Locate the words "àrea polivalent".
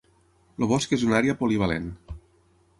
1.19-1.89